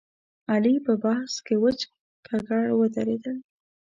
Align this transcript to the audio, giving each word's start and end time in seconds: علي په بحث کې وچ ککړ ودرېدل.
علي 0.51 0.75
په 0.85 0.93
بحث 1.03 1.33
کې 1.45 1.55
وچ 1.63 1.79
ککړ 2.25 2.65
ودرېدل. 2.79 3.37